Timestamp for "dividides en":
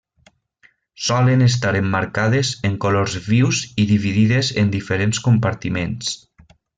3.95-4.73